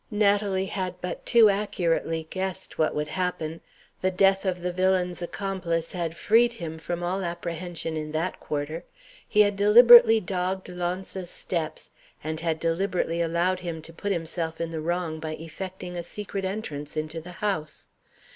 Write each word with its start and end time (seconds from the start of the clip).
Natalie 0.09 0.65
had 0.65 0.95
but 0.99 1.27
too 1.27 1.51
accurately 1.51 2.25
guessed 2.31 2.79
what 2.79 2.95
would 2.95 3.09
happen. 3.09 3.61
The 4.01 4.09
death 4.09 4.45
of 4.45 4.61
the 4.63 4.71
villain's 4.73 5.21
accomplice 5.21 5.91
had 5.91 6.17
freed 6.17 6.53
him 6.53 6.79
from 6.79 7.03
all 7.03 7.23
apprehension 7.23 7.95
in 7.95 8.11
that 8.13 8.39
quarter. 8.39 8.83
He 9.29 9.41
had 9.41 9.55
deliberately 9.55 10.19
dogged 10.19 10.69
Launce's 10.69 11.29
steps, 11.29 11.91
and 12.23 12.39
had 12.39 12.59
deliberately 12.59 13.21
allowed 13.21 13.59
him 13.59 13.79
to 13.83 13.93
put 13.93 14.11
himself 14.11 14.59
in 14.59 14.71
the 14.71 14.81
wrong 14.81 15.19
by 15.19 15.35
effecting 15.35 15.95
a 15.95 16.01
secret 16.01 16.45
entrance 16.45 16.97
into 16.97 17.21
the 17.21 17.33
house. 17.33 17.85